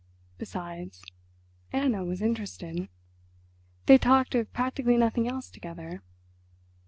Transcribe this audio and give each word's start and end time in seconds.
Besides, 0.39 1.03
Anna 1.71 2.03
was 2.03 2.23
interested—they 2.23 3.97
talked 3.99 4.33
of 4.33 4.51
practically 4.51 4.97
nothing 4.97 5.27
else 5.27 5.51
together. 5.51 6.01